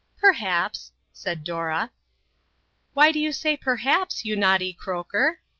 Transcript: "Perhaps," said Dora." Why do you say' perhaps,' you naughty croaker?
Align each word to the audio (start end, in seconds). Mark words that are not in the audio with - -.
"Perhaps," 0.29 0.91
said 1.13 1.43
Dora." 1.43 1.91
Why 2.95 3.11
do 3.11 3.19
you 3.19 3.31
say' 3.31 3.55
perhaps,' 3.55 4.25
you 4.25 4.35
naughty 4.35 4.73
croaker? 4.73 5.41